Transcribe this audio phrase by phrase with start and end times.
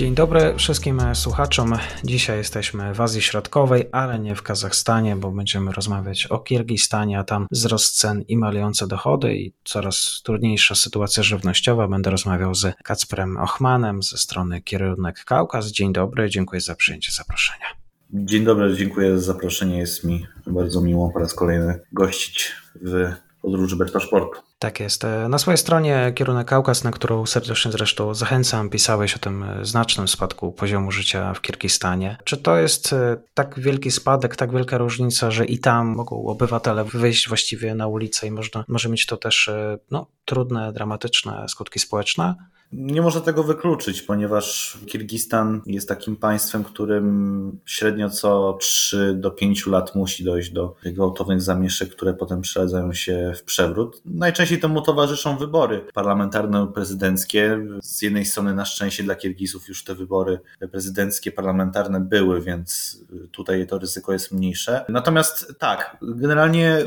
[0.00, 1.74] Dzień dobry wszystkim słuchaczom.
[2.04, 7.24] Dzisiaj jesteśmy w Azji Środkowej, ale nie w Kazachstanie, bo będziemy rozmawiać o Kirgistanie, a
[7.24, 11.88] tam wzrost cen i malejące dochody i coraz trudniejsza sytuacja żywnościowa.
[11.88, 15.66] Będę rozmawiał z Kacprem Ochmanem ze strony Kierunek Kaukaz.
[15.66, 17.66] Dzień dobry, dziękuję za przyjęcie zaproszenia.
[18.10, 19.78] Dzień dobry, dziękuję za zaproszenie.
[19.78, 23.12] Jest mi bardzo miło po raz kolejny gościć w
[23.42, 24.40] podróży bez paszportu.
[24.58, 25.06] Tak jest.
[25.28, 30.52] Na swojej stronie Kierunek Kaukaz, na którą serdecznie zresztą zachęcam, pisałeś o tym znacznym spadku
[30.52, 32.16] poziomu życia w Kirgistanie.
[32.24, 36.84] Czy to jest e, tak wielki spadek, tak wielka różnica, że i tam mogą obywatele
[36.84, 41.78] wyjść właściwie na ulicę i można, może mieć to też e, no, trudne, dramatyczne skutki
[41.78, 42.34] społeczne?
[42.72, 49.66] Nie można tego wykluczyć, ponieważ Kirgistan jest takim państwem, którym średnio co 3 do 5
[49.66, 54.02] lat musi dojść do gwałtownych zamieszek, które potem przeradzają się w przewrót.
[54.04, 57.66] Najczęściej temu towarzyszą wybory parlamentarne, prezydenckie.
[57.82, 60.40] Z jednej strony na szczęście dla Kirgizów już te wybory
[60.72, 62.98] prezydenckie, parlamentarne były, więc
[63.30, 64.84] tutaj to ryzyko jest mniejsze.
[64.88, 66.78] Natomiast tak, generalnie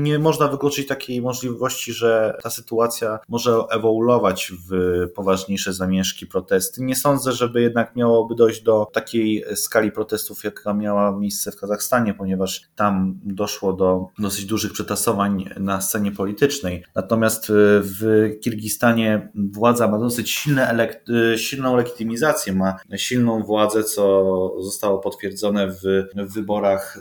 [0.00, 4.75] nie można wykluczyć takiej możliwości, że ta sytuacja może ewoluować w
[5.14, 6.82] poważniejsze zamieszki, protesty.
[6.82, 12.14] Nie sądzę, żeby jednak miałoby dojść do takiej skali protestów, jaka miała miejsce w Kazachstanie,
[12.14, 16.84] ponieważ tam doszło do dosyć dużych przetasowań na scenie politycznej.
[16.94, 17.46] Natomiast
[17.80, 20.88] w Kirgistanie władza ma dosyć silne
[21.36, 25.80] silną legitymizację, ma silną władzę, co zostało potwierdzone w,
[26.14, 26.98] w wyborach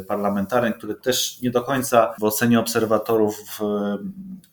[0.00, 3.60] y, parlamentarnych, które też nie do końca w ocenie obserwatorów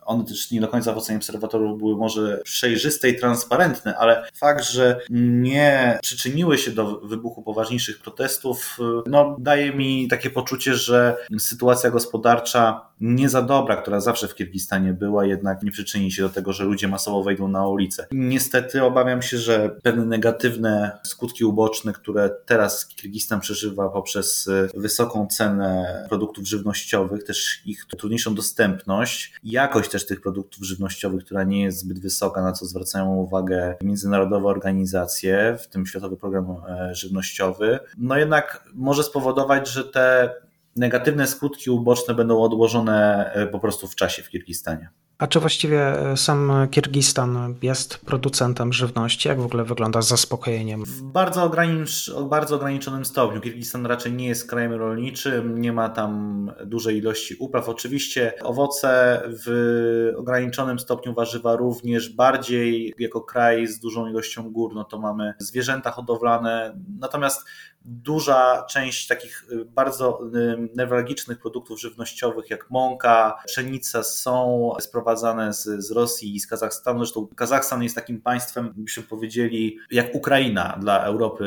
[0.05, 4.65] one też nie do końca w ocenie obserwatorów były może przejrzyste i transparentne, ale fakt,
[4.65, 11.91] że nie przyczyniły się do wybuchu poważniejszych protestów, no, daje mi takie poczucie, że sytuacja
[11.91, 16.53] gospodarcza nie za dobra, która zawsze w Kirgistanie była, jednak nie przyczyni się do tego,
[16.53, 18.07] że ludzie masowo wejdą na ulicę.
[18.11, 26.05] Niestety obawiam się, że pewne negatywne skutki uboczne, które teraz Kirgistan przeżywa poprzez wysoką cenę
[26.09, 31.99] produktów żywnościowych, też ich trudniejszą dostępność, jakość też tych produktów żywnościowych, która nie jest zbyt
[31.99, 38.63] wysoka, na co zwracają uwagę międzynarodowe organizacje, w tym Światowy Program e, Żywnościowy, no jednak
[38.73, 40.35] może spowodować, że te
[40.75, 44.89] negatywne skutki uboczne będą odłożone e, po prostu w czasie w Kirgistanie.
[45.23, 49.29] A czy właściwie e, sam Kirgistan jest producentem żywności?
[49.29, 50.85] Jak w ogóle wygląda z zaspokojeniem?
[50.85, 53.41] W bardzo, ogranicz, bardzo ograniczonym stopniu.
[53.41, 57.69] Kirgistan raczej nie jest krajem rolniczym, nie ma tam dużej ilości upraw.
[57.69, 62.09] Oczywiście owoce w ograniczonym stopniu, warzywa również.
[62.09, 66.77] Bardziej jako kraj z dużą ilością gór, no to mamy zwierzęta hodowlane.
[66.99, 67.47] Natomiast
[67.85, 75.63] duża część takich y, bardzo y, newralgicznych produktów żywnościowych, jak mąka, pszenica, są sprowadzane z,
[75.63, 76.99] z Rosji i z Kazachstanu.
[76.99, 81.45] Zresztą Kazachstan jest takim państwem, byśmy powiedzieli, jak Ukraina dla Europy,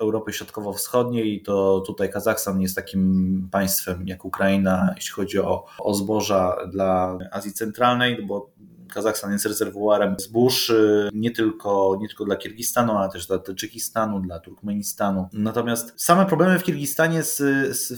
[0.00, 1.42] Europy Środkowo-Wschodniej.
[1.42, 7.52] To tutaj Kazachstan jest takim państwem jak Ukraina, jeśli chodzi o, o zboża dla Azji
[7.52, 8.50] Centralnej, bo
[8.88, 14.20] Kazachstan jest rezerwuarem zbóż y, nie tylko, nie tylko dla Kirgistanu, ale też dla Tadżykistanu,
[14.20, 15.28] dla Turkmenistanu.
[15.32, 17.36] Natomiast same problemy w Kirgistanie z,
[17.76, 17.92] z,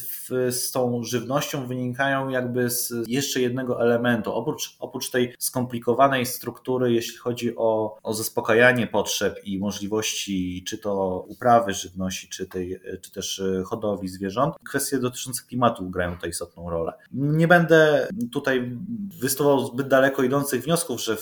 [0.55, 4.33] z tą żywnością wynikają jakby z jeszcze jednego elementu.
[4.33, 11.25] Oprócz, oprócz tej skomplikowanej struktury, jeśli chodzi o, o zaspokajanie potrzeb i możliwości, czy to
[11.29, 16.93] uprawy żywności, czy, tej, czy też hodowli zwierząt, kwestie dotyczące klimatu grają tutaj istotną rolę.
[17.13, 18.79] Nie będę tutaj
[19.21, 21.17] wystawał zbyt daleko idących wniosków, wniosków, że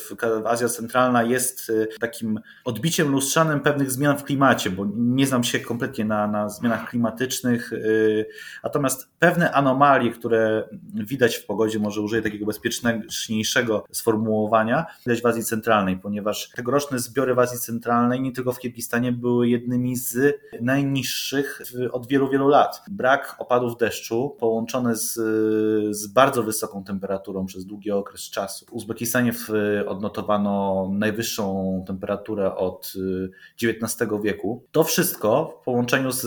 [0.44, 5.60] Azja Centralna jest y, takim odbiciem lustrzanym pewnych zmian w klimacie, bo nie znam się
[5.60, 8.26] kompletnie na, na zmianach klimatycznych, y,
[8.64, 15.44] natomiast pewne anomalie, które widać w pogodzie, może użyję takiego bezpieczniejszego sformułowania, widać w Azji
[15.44, 21.62] Centralnej, ponieważ tegoroczne zbiory w Azji Centralnej, nie tylko w Kirgistanie, były jednymi z najniższych
[21.92, 22.82] od wielu, wielu lat.
[22.90, 25.14] Brak opadów deszczu połączone z,
[25.96, 28.66] z bardzo wysoką temperaturą przez długi okres czasu.
[28.66, 29.32] W Uzbekistanie
[29.86, 32.92] odnotowano najwyższą temperaturę od
[33.62, 34.64] XIX y, wieku.
[34.72, 36.20] To wszystko w połączeniu z,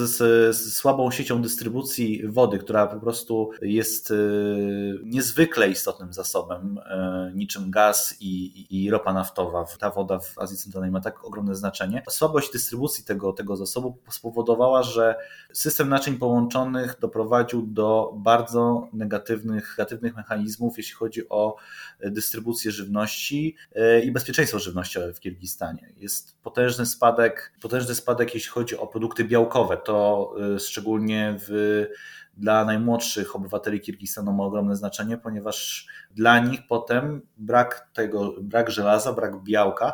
[0.55, 7.71] z słabą siecią dystrybucji wody, która po prostu jest y, niezwykle istotnym zasobem, y, niczym
[7.71, 9.65] gaz i, i ropa naftowa.
[9.79, 12.03] Ta woda w Azji Centralnej ma tak ogromne znaczenie.
[12.09, 15.15] Słabość dystrybucji tego, tego zasobu spowodowała, że
[15.53, 21.55] system naczyń połączonych doprowadził do bardzo negatywnych, negatywnych mechanizmów, jeśli chodzi o
[21.99, 23.55] dystrybucję żywności żywności
[24.03, 25.93] i bezpieczeństwo żywnościowe w Kirgistanie.
[25.97, 29.77] Jest potężny spadek, potężny spadek, jeśli chodzi o produkty białkowe.
[29.77, 31.85] To szczególnie w
[32.37, 39.13] dla najmłodszych obywateli Kirgistanu ma ogromne znaczenie, ponieważ dla nich potem brak tego, brak żelaza,
[39.13, 39.93] brak białka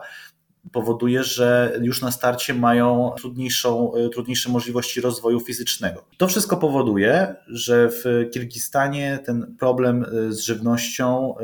[0.72, 6.06] powoduje, że już na starcie mają trudniejszą, trudniejsze możliwości rozwoju fizycznego.
[6.18, 8.04] To wszystko powoduje, że w
[8.34, 11.36] Kirgistanie ten problem z żywnością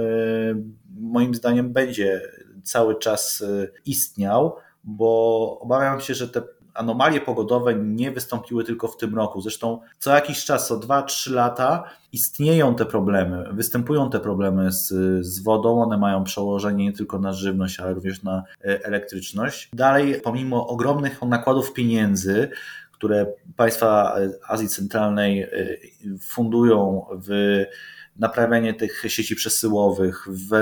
[1.12, 2.22] moim zdaniem będzie
[2.64, 3.44] cały czas
[3.86, 6.42] istniał, bo obawiam się, że te
[6.74, 9.42] anomalie pogodowe nie wystąpiły tylko w tym roku.
[9.42, 14.88] Zresztą co jakiś czas, co 2-3 lata istnieją te problemy, występują te problemy z,
[15.26, 19.70] z wodą, one mają przełożenie nie tylko na żywność, ale również na e, elektryczność.
[19.74, 22.50] Dalej, pomimo ogromnych nakładów pieniędzy,
[22.92, 23.26] które
[23.56, 24.16] państwa
[24.48, 25.48] Azji Centralnej
[26.20, 27.64] fundują w
[28.22, 30.54] naprawianie tych sieci przesyłowych, w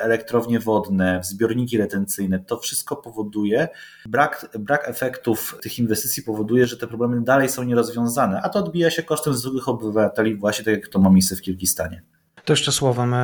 [0.00, 3.68] elektrownie wodne, w zbiorniki retencyjne, to wszystko powoduje,
[4.06, 8.90] brak, brak efektów tych inwestycji powoduje, że te problemy dalej są nierozwiązane, a to odbija
[8.90, 12.02] się kosztem zwykłych obywateli, właśnie tak jak to ma miejsce w Kirgistanie.
[12.48, 13.14] To jeszcze słowem,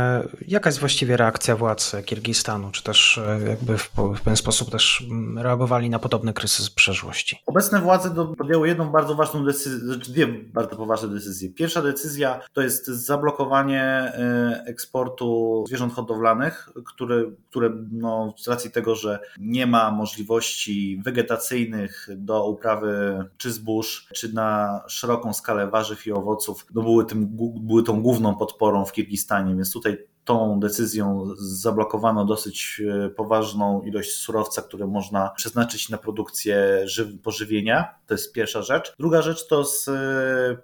[0.48, 2.70] jaka jest właściwie reakcja władz Kirgistanu?
[2.70, 7.38] Czy też e, jakby w, w pewien sposób też mm, reagowali na podobny kryzys przeszłości?
[7.46, 11.50] Obecne władze podjęły jedną bardzo ważną decyzję, znaczy dwie bardzo poważne decyzje.
[11.50, 18.94] Pierwsza decyzja to jest zablokowanie e, eksportu zwierząt hodowlanych, które, które no, z racji tego,
[18.94, 26.12] że nie ma możliwości wegetacyjnych do uprawy czy zbóż, czy na szeroką skalę warzyw i
[26.12, 27.28] owoców, no były, tym,
[27.60, 33.82] były tą główną podporą w Kirgistanie Kirgistanie, więc tutaj tą decyzją zablokowano dosyć e, poważną
[33.82, 36.86] ilość surowca, które można przeznaczyć na produkcję
[37.22, 37.94] pożywienia.
[38.06, 38.94] To jest pierwsza rzecz.
[38.98, 39.92] Druga rzecz to z, e,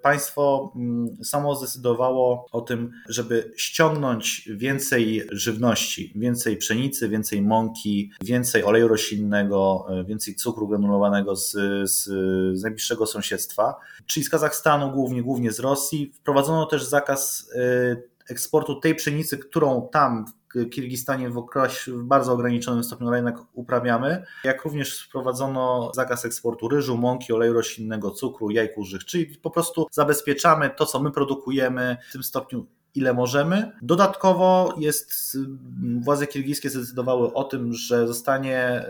[0.01, 8.63] państwo mm, samo zdecydowało o tym, żeby ściągnąć więcej żywności, więcej pszenicy, więcej mąki, więcej
[8.63, 11.51] oleju roślinnego, e, więcej cukru granulowanego z,
[11.83, 12.03] z,
[12.59, 13.75] z najbliższego sąsiedztwa,
[14.05, 16.11] czyli z Kazachstanu głównie, głównie z Rosji.
[16.15, 17.49] Wprowadzono też zakaz
[18.31, 21.47] eksportu tej pszenicy, którą tam w Kirgistanie w,
[21.87, 28.11] w bardzo ograniczonym stopniu jednak uprawiamy, jak również wprowadzono zakaz eksportu ryżu, mąki, oleju roślinnego,
[28.11, 33.13] cukru, jaj kurzych, czyli po prostu zabezpieczamy to, co my produkujemy w tym stopniu ile
[33.13, 33.71] możemy.
[33.81, 35.37] Dodatkowo jest,
[36.01, 38.87] władze kirgijskie zdecydowały o tym, że zostanie e,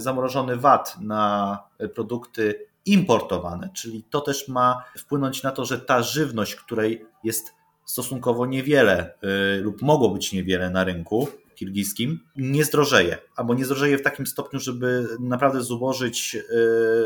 [0.00, 1.58] zamrożony VAT na
[1.94, 7.57] produkty importowane, czyli to też ma wpłynąć na to, że ta żywność, której jest
[7.88, 9.14] stosunkowo niewiele
[9.58, 14.26] y, lub mogło być niewiele na rynku kirgijskim, nie zdrożeje, albo nie zdrożeje w takim
[14.26, 16.36] stopniu, żeby naprawdę zubożyć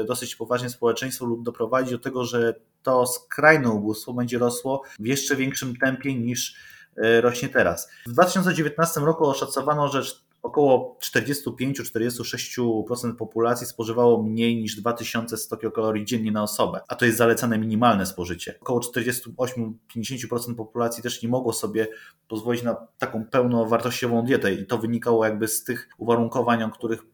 [0.01, 5.07] y, dosyć poważnie społeczeństwo lub doprowadzić do tego, że to skrajne ubóstwo będzie rosło w
[5.07, 6.57] jeszcze większym tempie niż
[6.99, 7.91] y, rośnie teraz.
[8.07, 10.03] W 2019 roku oszacowano, że
[10.43, 17.59] około 45-46% populacji spożywało mniej niż 2100 kilokalorii dziennie na osobę, a to jest zalecane
[17.59, 18.55] minimalne spożycie.
[18.61, 21.87] Około 48-50% populacji też nie mogło sobie
[22.29, 27.05] pozwolić na taką pełnowartościową dietę i to wynikało jakby z tych uwarunkowań, o których y,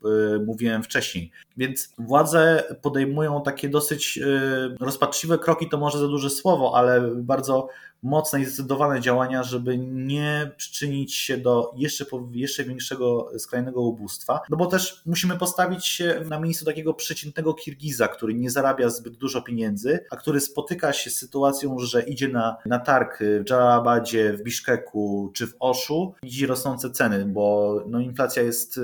[0.46, 1.30] mówiłem wcześniej.
[1.56, 7.68] Więc władze podejmują takie dosyć y, rozpaczliwe kroki, to może za duże słowo, ale bardzo
[8.02, 14.56] mocne i zdecydowane działania, żeby nie przyczynić się do jeszcze, jeszcze większego skrajnego ubóstwa, no
[14.56, 19.42] bo też musimy postawić się na miejscu takiego przeciętnego Kirgiza, który nie zarabia zbyt dużo
[19.42, 24.42] pieniędzy, a który spotyka się z sytuacją, że idzie na, na targ w Dżalabadzie, w
[24.42, 28.82] Biszkeku czy w Oszu, widzi rosnące ceny, bo no, inflacja jest y,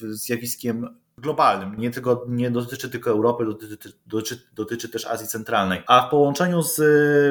[0.00, 1.74] zjawiskiem globalnym.
[1.78, 5.82] Nie, tylko, nie dotyczy tylko Europy, dotyczy, dotyczy, dotyczy też Azji Centralnej.
[5.86, 6.78] A w połączeniu z,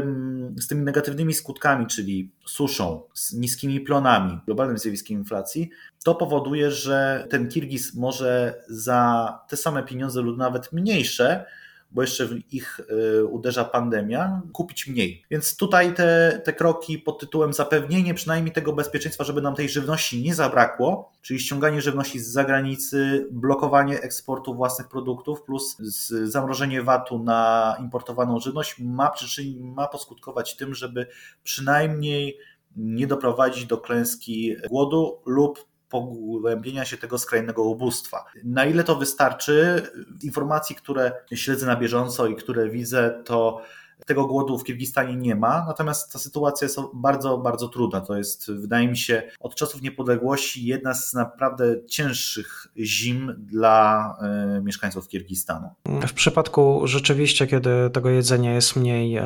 [0.04, 5.70] mm, z tymi negatywnymi skutkami, czyli suszą, z niskimi plonami, globalnym zjawiskiem inflacji,
[6.04, 11.46] to powoduje, że ten Kirgiz może za te same pieniądze lub nawet mniejsze
[11.94, 12.80] bo jeszcze w ich
[13.20, 15.24] y, uderza pandemia, kupić mniej.
[15.32, 20.22] Więc tutaj te, te kroki pod tytułem zapewnienie przynajmniej tego bezpieczeństwa, żeby nam tej żywności
[20.22, 25.78] nie zabrakło, czyli ściąganie żywności z zagranicy, blokowanie eksportu własnych produktów plus
[26.24, 31.08] zamrożenie VAT-u na importowaną żywność ma, przyczyn, ma poskutkować tym, żeby
[31.44, 32.38] przynajmniej
[32.76, 38.26] nie doprowadzić do klęski głodu lub pogłębienia się tego skrajnego ubóstwa.
[38.44, 39.82] Na ile to wystarczy?
[40.24, 43.62] Informacji, które śledzę na bieżąco i które widzę, to
[44.06, 48.02] tego głodu w Kirgistanie nie ma, natomiast ta sytuacja jest bardzo, bardzo trudna.
[48.02, 54.16] To jest, wydaje mi się, od czasów niepodległości jedna z naprawdę cięższych zim dla
[54.58, 55.70] y, mieszkańców Kirgistanu.
[56.08, 59.22] W przypadku rzeczywiście, kiedy tego jedzenia jest mniej, y,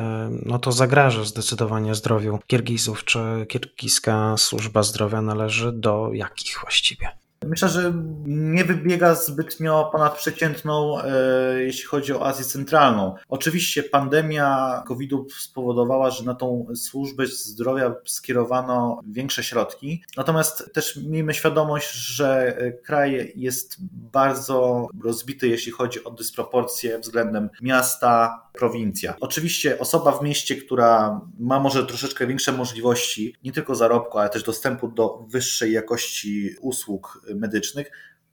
[0.46, 3.04] no to zagraża zdecydowanie zdrowiu Kirgizów.
[3.04, 7.08] Czy kirgiska służba zdrowia należy do jakich właściwie?
[7.48, 7.92] Myślę, że
[8.26, 13.14] nie wybiega zbytnio ponadprzeciętną, e, jeśli chodzi o Azję Centralną.
[13.28, 20.04] Oczywiście pandemia COVID-u spowodowała, że na tą służbę zdrowia skierowano większe środki.
[20.16, 23.76] Natomiast też miejmy świadomość, że kraj jest
[24.12, 29.14] bardzo rozbity, jeśli chodzi o dysproporcje względem miasta, prowincja.
[29.20, 34.42] Oczywiście osoba w mieście, która ma może troszeczkę większe możliwości, nie tylko zarobku, ale też
[34.42, 37.90] dostępu do wyższej jakości usług medycznych,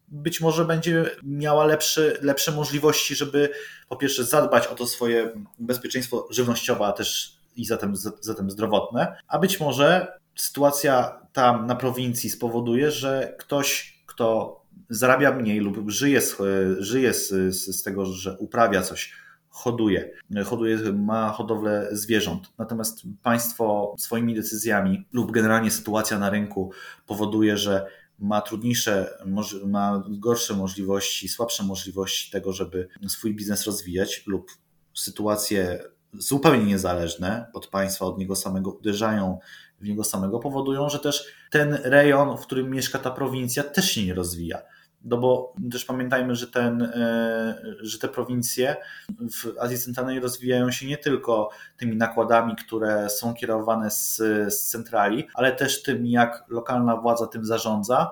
[0.08, 3.50] być może będzie miała lepsze, lepsze możliwości, żeby
[3.90, 9.40] po pierwsze zadbać o to swoje bezpieczeństwo żywnościowe, a też i zatem, zatem zdrowotne, a
[9.40, 16.38] być może sytuacja tam na prowincji spowoduje, że ktoś, kto zarabia mniej lub żyje z,
[16.80, 19.14] żyje z, z tego, że uprawia coś,
[19.50, 20.12] hoduje.
[20.46, 20.78] hoduje.
[20.94, 22.54] Ma hodowlę zwierząt.
[22.58, 26.72] Natomiast państwo swoimi decyzjami lub generalnie sytuacja na rynku
[27.06, 27.86] powoduje, że
[28.20, 29.18] ma trudniejsze,
[29.66, 34.52] ma gorsze możliwości, słabsze możliwości tego, żeby swój biznes rozwijać lub
[34.94, 39.40] sytuacje zupełnie niezależne od państwa, od niego samego uderzają
[39.80, 44.06] w niego samego, powodują, że też ten rejon, w którym mieszka ta prowincja, też się
[44.06, 44.62] nie rozwija.
[45.06, 48.76] No bo też pamiętajmy, że, ten, e, że te prowincje
[49.10, 54.18] w Azji Centralnej rozwijają się nie tylko tymi nakładami, które są kierowane z,
[54.50, 58.12] z centrali, ale też tym, jak lokalna władza tym zarządza,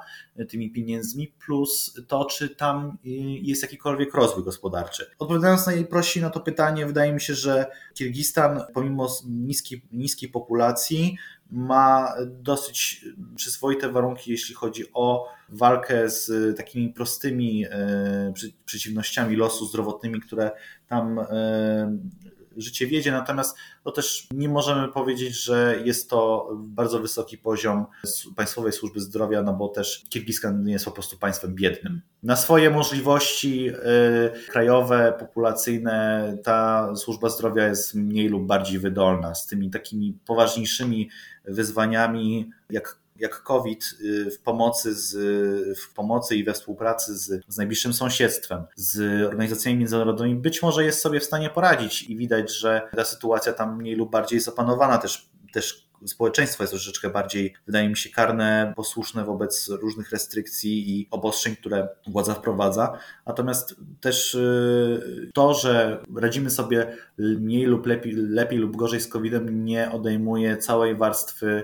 [0.50, 2.97] tymi pieniędzmi, plus to, czy tam
[3.41, 5.05] jest jakikolwiek rozwój gospodarczy.
[5.19, 11.17] Odpowiadając najprościej na to pytanie, wydaje mi się, że Kirgistan, pomimo niskiej, niskiej populacji,
[11.53, 13.05] ma dosyć
[13.36, 18.33] przyzwoite warunki, jeśli chodzi o walkę z takimi prostymi e,
[18.65, 20.51] przeciwnościami losu zdrowotnymi, które
[20.88, 21.98] tam e,
[22.57, 27.86] życie wiedzie, natomiast to też nie możemy powiedzieć, że jest to bardzo wysoki poziom
[28.36, 32.01] Państwowej Służby Zdrowia, no bo też Kirgistan jest po prostu państwem biednym.
[32.24, 33.74] Na swoje możliwości y,
[34.50, 39.36] krajowe, populacyjne ta służba zdrowia jest mniej lub bardziej wydolna.
[39.36, 41.10] Z tymi takimi poważniejszymi
[41.45, 45.15] wyzwaniami, jak jak COVID y, w pomocy, z,
[45.79, 51.01] w pomocy i we współpracy z, z najbliższym sąsiedztwem, z organizacjami międzynarodowymi, być może jest
[51.01, 54.98] sobie w stanie poradzić i widać, że ta sytuacja tam mniej lub bardziej jest opanowana
[54.98, 61.08] też, też społeczeństwo jest troszeczkę bardziej, wydaje mi się, karne, posłuszne wobec różnych restrykcji i
[61.12, 62.98] obostrzeń, które władza wprowadza.
[63.25, 69.65] Natomiast też y, to, że radzimy sobie mniej lub lepiej, lepiej lub gorzej z COVID-em,
[69.65, 71.63] nie odejmuje całej warstwy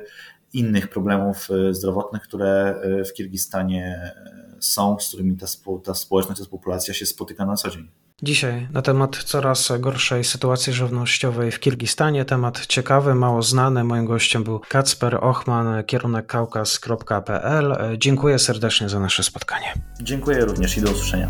[0.53, 5.45] innych problemów e, zdrowotnych, które e, w Kirgistanie e, są, z którymi ta,
[5.83, 7.87] ta społeczność, ta populacja się spotyka na co dzień.
[8.23, 12.25] Dzisiaj na temat coraz gorszej sytuacji żywnościowej w Kirgistanie.
[12.25, 13.83] Temat ciekawy, mało znany.
[13.83, 17.75] Moim gościem był Kacper Ochman, kierunek kaukaz.pl.
[17.97, 19.73] Dziękuję serdecznie za nasze spotkanie.
[20.01, 21.29] Dziękuję również i do usłyszenia.